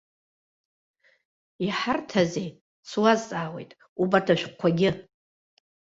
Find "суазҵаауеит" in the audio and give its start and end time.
2.89-3.71